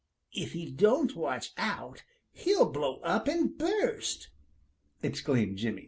[0.33, 2.01] "If he don't watch out,
[2.31, 4.29] he'll blow up and bust!"
[5.03, 5.79] exclaimed Jimmy.